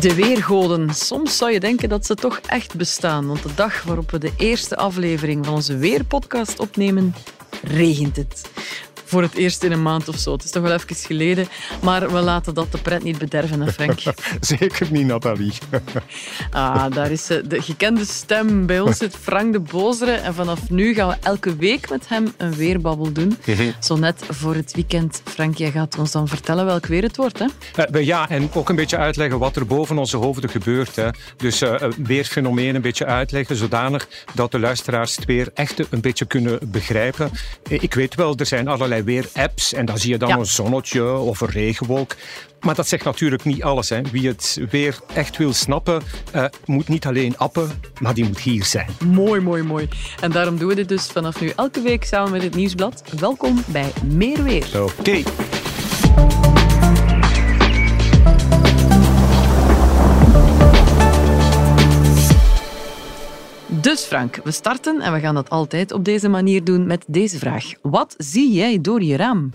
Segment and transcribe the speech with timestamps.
[0.00, 0.94] De weergoden.
[0.94, 3.26] Soms zou je denken dat ze toch echt bestaan.
[3.26, 7.14] Want de dag waarop we de eerste aflevering van onze Weerpodcast opnemen,
[7.62, 8.50] regent het
[9.06, 10.32] voor het eerst in een maand of zo.
[10.32, 11.46] Het is toch wel even geleden,
[11.82, 14.00] maar we laten dat de pret niet bederven, hè Frank?
[14.40, 15.52] Zeker niet, Nathalie.
[16.50, 18.66] ah, daar is de gekende stem.
[18.66, 22.32] Bij ons zit Frank de Bozere en vanaf nu gaan we elke week met hem
[22.36, 23.38] een weerbabbel doen.
[23.46, 23.70] Mhm.
[23.80, 25.22] Zo net voor het weekend.
[25.24, 27.46] Frank, jij gaat ons dan vertellen welk weer het wordt, hè?
[27.92, 30.96] Uh, ja, en ook een beetje uitleggen wat er boven onze hoofden gebeurt.
[30.96, 31.08] Hè.
[31.36, 36.24] Dus uh, weerfenomeen een beetje uitleggen, zodanig dat de luisteraars het weer echt een beetje
[36.24, 37.30] kunnen begrijpen.
[37.68, 41.12] Ik weet wel, er zijn allerlei weer apps en dan zie je dan een zonnetje
[41.12, 42.16] of een regenwolk.
[42.60, 43.88] Maar dat zegt natuurlijk niet alles.
[43.88, 44.00] Hè.
[44.12, 46.02] Wie het weer echt wil snappen,
[46.34, 47.70] uh, moet niet alleen appen,
[48.00, 48.88] maar die moet hier zijn.
[49.04, 49.88] Mooi, mooi, mooi.
[50.20, 53.02] En daarom doen we dit dus vanaf nu elke week samen met het Nieuwsblad.
[53.18, 54.82] Welkom bij Meer Weer.
[54.82, 55.22] Oké.
[63.96, 67.38] Dus Frank, we starten en we gaan dat altijd op deze manier doen met deze
[67.38, 67.72] vraag.
[67.82, 69.52] Wat zie jij door je raam?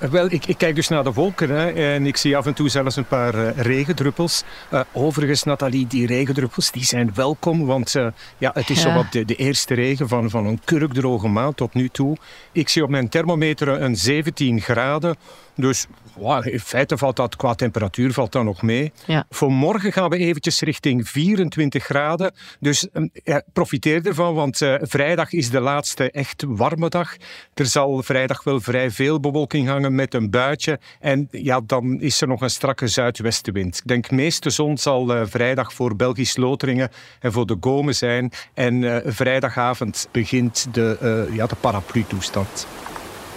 [0.00, 2.68] Wel, ik, ik, kijk dus naar de wolken hè, en ik zie af en toe
[2.68, 4.42] zelfs een paar uh, regendruppels.
[4.72, 8.06] Uh, overigens, Nathalie, die regendruppels die zijn welkom, want uh,
[8.38, 8.88] ja, het is ja.
[8.88, 12.16] zowat de, de, eerste regen van, van een kurkdroge maand tot nu toe.
[12.52, 15.16] Ik zie op mijn thermometer een 17 graden.
[15.54, 18.92] Dus wow, in feite valt dat qua temperatuur valt dat nog mee.
[19.06, 19.24] Ja.
[19.30, 22.32] Voor morgen gaan we eventjes richting 24 graden.
[22.60, 22.86] Dus
[23.24, 27.16] ja, profiteer ervan, want vrijdag is de laatste echt warme dag.
[27.54, 30.78] Er zal vrijdag wel vrij veel bewolking hangen met een buitje.
[31.00, 33.76] En ja, dan is er nog een strakke zuidwestenwind.
[33.76, 38.32] Ik denk meeste zon zal uh, vrijdag voor Belgisch Loteringen en voor de Gomen zijn.
[38.54, 42.66] En uh, vrijdagavond begint de, ja, de paraplu-toestand.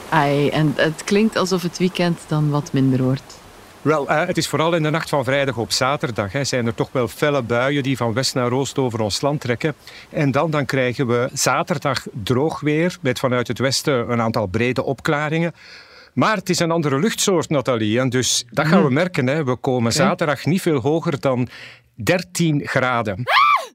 [0.09, 3.42] Ai, en het klinkt alsof het weekend dan wat minder wordt.
[3.84, 6.31] Wel, uh, het is vooral in de nacht van vrijdag op zaterdag.
[6.31, 9.42] Hè, zijn er toch wel felle buien die van west naar oost over ons land
[9.42, 9.76] trekken.
[10.09, 14.84] En dan, dan krijgen we zaterdag droog weer met vanuit het westen een aantal brede
[14.84, 15.53] opklaringen.
[16.13, 18.00] Maar het is een andere luchtsoort, Nathalie.
[18.00, 18.94] En dus dat gaan we mhm.
[18.94, 19.28] merken.
[19.28, 19.44] Hè.
[19.44, 21.47] We komen zaterdag niet veel hoger dan
[21.96, 23.24] 13 graden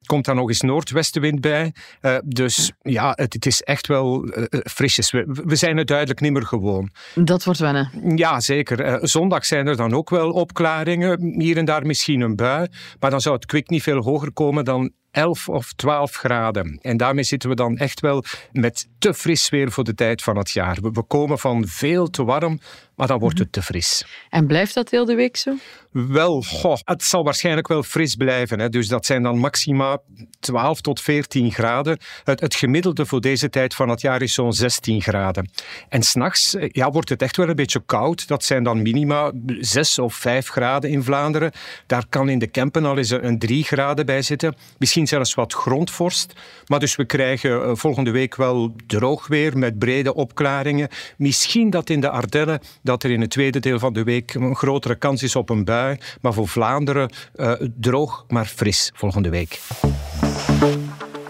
[0.08, 1.72] komt daar nog eens noordwestenwind bij.
[2.02, 5.10] Uh, dus ja, het, het, is echt wel uh, frisjes.
[5.10, 6.90] We, we, zijn het duidelijk niet meer gewoon.
[7.14, 7.90] Dat wordt wennen.
[8.16, 8.86] Ja, zeker.
[8.86, 11.40] Uh, zondag zijn er dan ook wel opklaringen.
[11.40, 12.68] Hier en daar misschien een bui.
[13.00, 16.78] Maar dan zou het kwik niet veel hoger komen dan 11 of 12 graden.
[16.82, 20.36] En daarmee zitten we dan echt wel met te fris weer voor de tijd van
[20.36, 20.78] het jaar.
[20.80, 22.60] We, komen van veel te warm,
[22.98, 24.06] maar dan wordt het te fris.
[24.30, 25.54] En blijft dat heel de week zo?
[25.90, 28.58] Wel, goh, het zal waarschijnlijk wel fris blijven.
[28.58, 28.68] Hè.
[28.68, 29.98] Dus dat zijn dan maxima
[30.40, 31.98] 12 tot 14 graden.
[32.24, 35.50] Het, het gemiddelde voor deze tijd van het jaar is zo'n 16 graden.
[35.88, 38.28] En s'nachts ja, wordt het echt wel een beetje koud.
[38.28, 41.52] Dat zijn dan minima 6 of 5 graden in Vlaanderen.
[41.86, 44.56] Daar kan in de Kempen al eens een 3 graden bij zitten.
[44.78, 46.32] Misschien zelfs wat grondvorst.
[46.66, 50.88] Maar dus we krijgen eh, volgende week wel droog weer met brede opklaringen.
[51.16, 54.56] Misschien dat in de Ardennen dat er in het tweede deel van de week een
[54.56, 55.98] grotere kans is op een bui.
[56.20, 59.60] Maar voor Vlaanderen uh, droog, maar fris volgende week.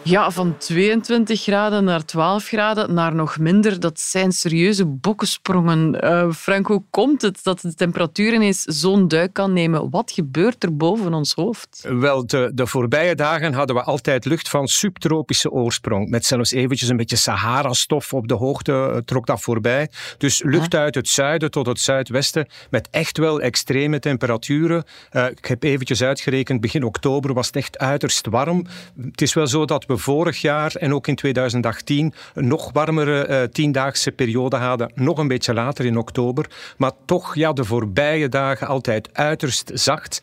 [0.08, 3.80] Ja, van 22 graden naar 12 graden naar nog minder.
[3.80, 6.04] Dat zijn serieuze bokkensprongen.
[6.04, 9.90] Uh, Frank, hoe komt het dat de temperatuur ineens zo'n duik kan nemen?
[9.90, 11.86] Wat gebeurt er boven ons hoofd?
[11.88, 16.10] Wel, de, de voorbije dagen hadden we altijd lucht van subtropische oorsprong.
[16.10, 19.90] Met zelfs eventjes een beetje Sahara-stof op de hoogte uh, trok dat voorbij.
[20.18, 24.84] Dus lucht uit het zuiden tot het zuidwesten met echt wel extreme temperaturen.
[25.12, 28.66] Uh, ik heb eventjes uitgerekend, begin oktober was het echt uiterst warm.
[29.00, 33.28] Het is wel zo dat we vorig jaar en ook in 2018 een nog warmere
[33.28, 34.92] uh, tiendaagse periode hadden.
[34.94, 36.50] Nog een beetje later in oktober.
[36.76, 40.22] Maar toch, ja, de voorbije dagen altijd uiterst zacht.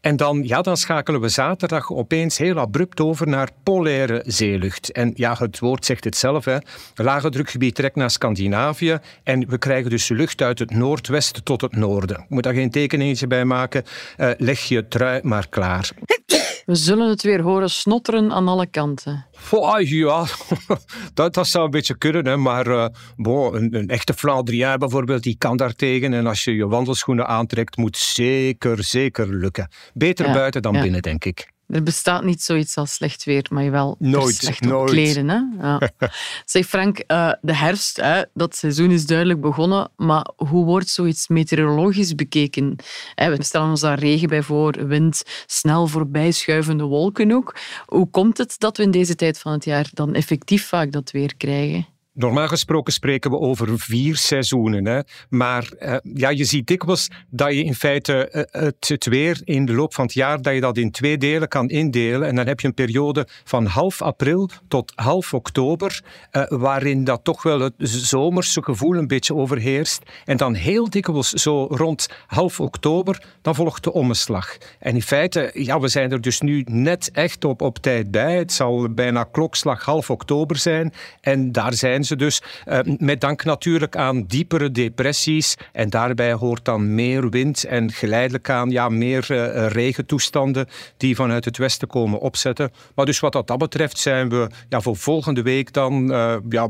[0.00, 4.92] En dan, ja, dan schakelen we zaterdag opeens heel abrupt over naar polaire zeelucht.
[4.92, 6.44] En ja, het woord zegt het zelf.
[6.44, 6.56] Hè.
[6.94, 8.98] Lage drukgebied trekt naar Scandinavië.
[9.22, 12.16] En we krijgen dus lucht uit het noordwesten tot het noorden.
[12.16, 13.84] Ik moet daar geen tekeningetje bij maken.
[14.18, 15.90] Uh, leg je trui maar klaar.
[16.68, 19.26] We zullen het weer horen snotteren aan alle kanten.
[19.50, 20.26] Oh, ja,
[21.14, 22.26] dat, dat zou een beetje kunnen.
[22.26, 22.36] Hè.
[22.36, 22.86] Maar uh,
[23.16, 26.12] bon, een, een, echte Flandrien bijvoorbeeld, die kan daar tegen.
[26.12, 29.70] En als je je wandelschoenen aantrekt, moet zeker, zeker lukken.
[29.94, 31.48] Beter buiten dan binnen, denk ik.
[31.68, 34.90] Er bestaat niet zoiets als slecht weer, maar je wel nooit, slecht nooit.
[34.90, 35.28] kleden.
[35.28, 35.66] Hè?
[35.66, 35.90] Ja.
[36.44, 41.28] zeg Frank, uh, de herfst, hè, dat seizoen is duidelijk begonnen, maar hoe wordt zoiets
[41.28, 42.76] meteorologisch bekeken?
[43.14, 47.56] we stellen ons daar regen bij voor, wind, snel voorbijschuivende wolken ook.
[47.86, 51.10] Hoe komt het dat we in deze tijd van het jaar dan effectief vaak dat
[51.10, 51.86] weer krijgen?
[52.18, 54.86] Normaal gesproken spreken we over vier seizoenen.
[54.86, 55.00] Hè.
[55.28, 59.64] Maar uh, ja, je ziet dikwijls dat je in feite uh, het, het, weer in
[59.64, 62.28] de loop van het jaar, dat je dat in twee delen kan indelen.
[62.28, 67.24] En dan heb je een periode van half april tot half oktober, uh, waarin dat
[67.24, 70.02] toch wel het zomerse gevoel een beetje overheerst.
[70.24, 74.56] En dan heel dikwijls zo rond half oktober, dan volgt de omslag.
[74.78, 78.36] En in feite, ja, we zijn er dus nu net echt op, op tijd bij.
[78.36, 80.92] Het zal bijna klokslag half oktober zijn.
[81.20, 82.42] En daar zijn dus.
[82.66, 85.56] Uh, met dank natuurlijk aan diepere depressies.
[85.72, 90.66] En daarbij hoort dan meer wind en geleidelijk aan ja, meer uh, regentoestanden
[90.96, 92.70] die vanuit het westen komen opzetten.
[92.94, 96.68] Maar dus wat dat betreft zijn we ja, voor volgende week dan uh, ja,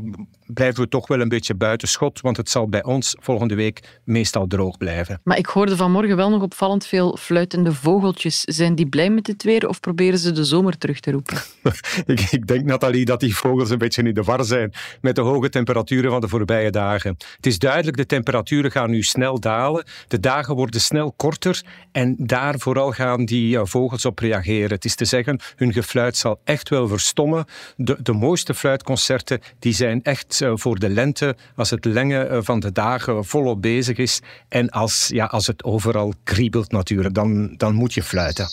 [0.53, 4.47] blijven we toch wel een beetje buitenschot, want het zal bij ons volgende week meestal
[4.47, 5.21] droog blijven.
[5.23, 8.41] Maar ik hoorde vanmorgen wel nog opvallend veel fluitende vogeltjes.
[8.41, 11.37] Zijn die blij met het weer of proberen ze de zomer terug te roepen?
[12.05, 15.21] ik, ik, denk, Nathalie, dat die vogels een beetje in de war zijn met de
[15.29, 17.17] hoge temperaturen van de voorbije dagen.
[17.35, 19.83] Het is duidelijk, de temperaturen gaan nu snel dalen.
[20.07, 21.61] De dagen worden snel korter
[21.91, 24.69] en daar vooral gaan die uh, vogels op reageren.
[24.69, 27.45] Het is te zeggen, hun gefluit zal echt wel verstommen.
[27.75, 32.37] De, de mooiste fluitconcerten die zijn echt eh, voor de lente, als het lenge eh,
[32.41, 37.53] van de dagen volop bezig is en als, ja, als het overal kriebelt natuurlijk, dan,
[37.57, 38.47] dan moet je fluiten.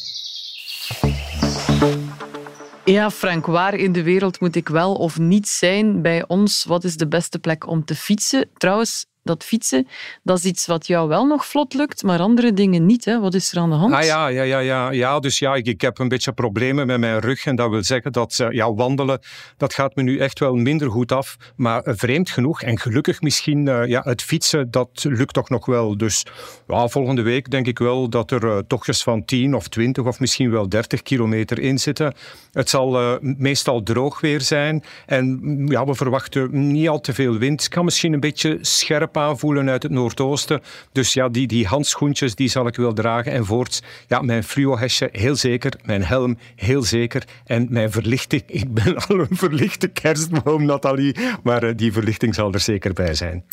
[2.86, 6.64] Ja, Frank, waar in de wereld moet ik wel of niet zijn bij ons?
[6.64, 8.48] Wat is de beste plek om te fietsen?
[8.56, 9.87] Trouwens, dat fietsen,
[10.23, 13.05] dat is iets wat jou wel nog vlot lukt, maar andere dingen niet.
[13.05, 13.20] Hè?
[13.20, 13.94] Wat is er aan de hand?
[13.94, 14.90] Ah ja, ja, ja, ja.
[14.90, 17.46] ja dus ja, ik, ik heb een beetje problemen met mijn rug.
[17.46, 19.20] En dat wil zeggen dat uh, ja, wandelen,
[19.56, 21.37] dat gaat me nu echt wel minder goed af.
[21.56, 25.67] Maar uh, vreemd genoeg en gelukkig misschien, uh, ja, het fietsen, dat lukt toch nog
[25.67, 25.96] wel.
[25.96, 26.26] Dus
[26.67, 30.50] ja, volgende week denk ik wel dat er tochtjes van 10 of 20 of misschien
[30.50, 32.14] wel 30 kilometer in zitten.
[32.52, 34.84] Het zal meestal droog weer zijn.
[35.06, 37.61] En ja, we verwachten niet al te veel wind.
[37.61, 40.62] Het kan misschien een beetje scherp aanvoelen uit het Noordoosten.
[40.92, 43.32] Dus ja, die, die handschoentjes die zal ik wel dragen.
[43.32, 47.24] En voorts, ja, mijn fluohesje heel zeker, mijn helm heel zeker.
[47.44, 51.16] En mijn verlichting, ik ben al een verlichte kerstboom, Nathalie.
[51.42, 53.44] Maar uh, die verlichting zal er zeker bij zijn.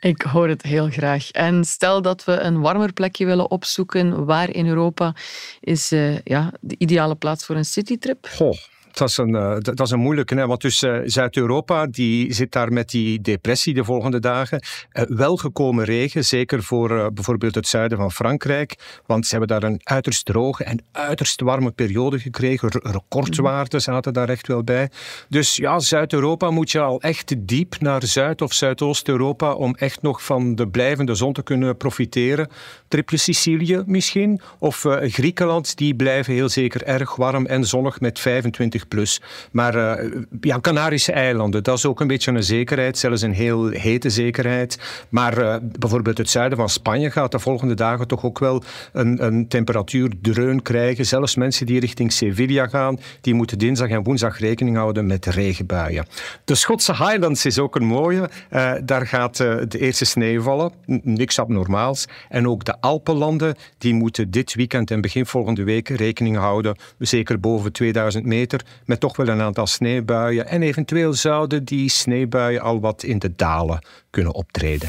[0.00, 1.30] Ik hoor het heel graag.
[1.30, 5.14] En stel dat we een warmer plekje willen opzoeken, waar in Europa
[5.60, 8.28] is uh, ja, de ideale plaats voor een citytrip?
[8.30, 8.56] Goh
[8.98, 10.34] dat is een, uh, dat is een moeilijke.
[10.34, 10.46] Hè?
[10.46, 14.62] Want dus uh, Zuid-Europa die zit daar met die depressie de volgende dagen.
[14.92, 19.00] Uh, welgekomen regen, zeker voor bijvoorbeeld het zuiden van Frankrijk.
[19.06, 22.68] Want ze hebben daar een uiterst droge en uiterst warme periode gekregen.
[22.82, 24.90] Recordwaarden zaten daar echt wel bij.
[25.28, 30.24] Dus ja, Zuid-Europa moet je al echt diep naar Zuid- of Zuidoost-Europa om echt nog
[30.24, 32.48] van de blijvende zon te kunnen profiteren.
[32.88, 34.40] Tripje Sicilië misschien.
[34.58, 39.20] Of Griekenland, die blijven heel zeker erg warm en zonnig met 25 plus.
[39.52, 40.02] Maar
[40.40, 44.78] ja, Canarische eilanden, dat is ook een beetje een zekerheid, zelfs een heel hete zekerheid.
[45.08, 48.62] Maar uh, bijvoorbeeld het zuiden van Spanje gaat de volgende dagen toch ook wel
[48.92, 51.06] een, een temperatuurdreun krijgen.
[51.06, 56.06] Zelfs mensen die richting Sevilla gaan, die moeten dinsdag en woensdag rekening houden met regenbuien.
[56.44, 58.28] De Schotse Highlands is ook een mooie.
[58.50, 62.06] Uh, daar gaat de eerste sneeuw vallen, niks abnormaals.
[62.28, 67.40] En ook de Alpenlanden, die moeten dit weekend en begin volgende week rekening houden, zeker
[67.40, 70.46] boven 2000 meter, met toch wel een aantal sneeuwbuien.
[70.46, 74.88] En eventueel zouden die sneeuwbuien al wat in de dalen kunnen optreden.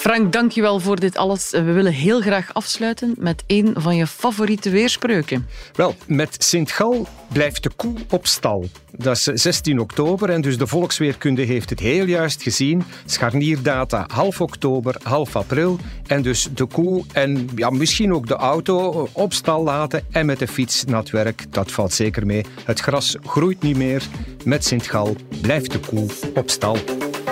[0.00, 1.50] Frank, dankjewel voor dit alles.
[1.50, 5.46] We willen heel graag afsluiten met een van je favoriete weerspreuken.
[5.74, 8.68] Wel, met Sint-Gal blijft de koe op stal.
[8.90, 12.82] Dat is 16 oktober en dus de volksweerkunde heeft het heel juist gezien.
[13.04, 15.78] Scharnierdata half oktober, half april.
[16.06, 20.38] En dus de koe en ja, misschien ook de auto op stal laten en met
[20.38, 21.44] de fiets naar het werk.
[21.50, 22.44] Dat valt zeker mee.
[22.64, 24.02] Het gras groeit niet meer.
[24.44, 26.76] Met Sint-Gal blijft de koe op stal.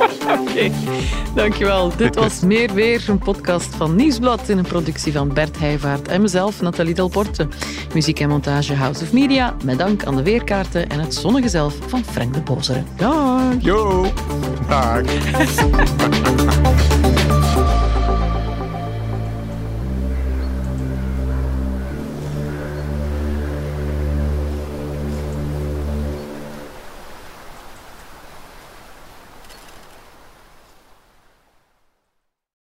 [0.08, 0.70] Oké,
[1.34, 1.92] dankjewel.
[1.96, 6.20] Dit was Meer Weer, een podcast van Nieuwsblad in een productie van Bert Heijvaart en
[6.20, 7.48] mezelf, Nathalie Delporte.
[7.94, 11.74] Muziek en montage House of Media, met dank aan de weerkaarten en het zonnige zelf
[11.86, 12.82] van Frank de Bozere.
[12.96, 13.54] Dag!
[13.58, 14.06] Yo!
[14.68, 15.02] Dag!